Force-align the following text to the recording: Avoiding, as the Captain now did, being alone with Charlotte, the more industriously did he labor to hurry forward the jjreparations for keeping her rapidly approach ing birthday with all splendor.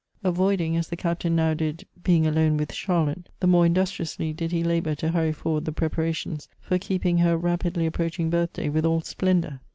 Avoiding, 0.23 0.75
as 0.77 0.87
the 0.87 0.95
Captain 0.95 1.35
now 1.35 1.53
did, 1.53 1.85
being 2.01 2.25
alone 2.25 2.57
with 2.57 2.73
Charlotte, 2.73 3.29
the 3.39 3.45
more 3.45 3.67
industriously 3.67 4.33
did 4.33 4.51
he 4.51 4.63
labor 4.63 4.95
to 4.95 5.09
hurry 5.11 5.31
forward 5.31 5.65
the 5.65 5.71
jjreparations 5.71 6.47
for 6.59 6.79
keeping 6.79 7.19
her 7.19 7.37
rapidly 7.37 7.85
approach 7.85 8.19
ing 8.19 8.31
birthday 8.31 8.67
with 8.67 8.83
all 8.83 9.01
splendor. 9.01 9.59